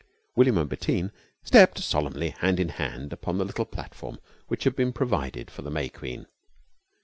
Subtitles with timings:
[0.01, 1.11] [Illustration: WILLIAM AND BETTINE
[1.43, 5.69] STEPPED SOLEMNLY HAND IN HAND UPON THE LITTLE PLATFORM WHICH HAD BEEN PROVIDED FOR THE
[5.69, 6.25] MAY QUEEN.